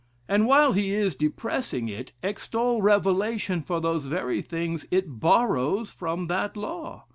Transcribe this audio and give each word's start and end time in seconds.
and 0.27 0.47
while 0.47 0.71
he 0.73 0.91
is 0.93 1.13
depressing 1.13 1.87
it, 1.87 2.11
extol 2.23 2.81
revelation 2.81 3.61
for 3.61 3.79
those 3.79 4.05
very 4.05 4.41
things 4.41 4.83
it 4.89 5.19
borrows 5.19 5.91
from 5.91 6.25
that 6.25 6.57
law? 6.57 7.05